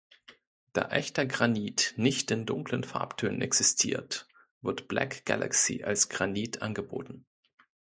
[0.73, 4.27] Da „echter“ Granit nicht in dunklen Farbtönen existiert,
[4.63, 7.27] wird Black Galaxy als Granit angeboten.